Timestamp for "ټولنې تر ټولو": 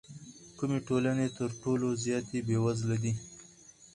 0.87-1.87